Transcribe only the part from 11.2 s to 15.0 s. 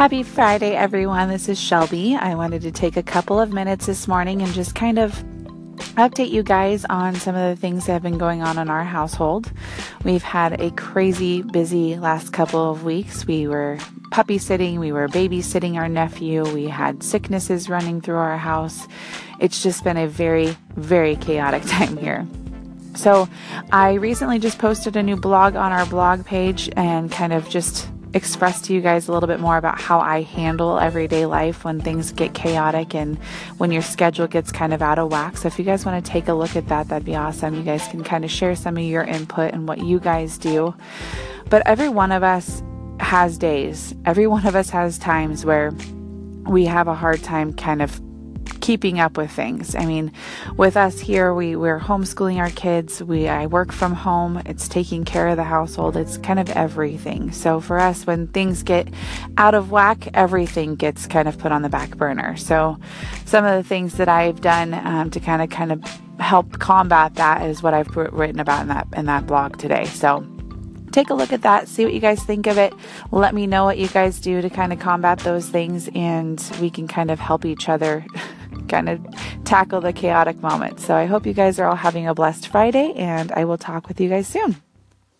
busy last couple of weeks. We were puppy sitting, we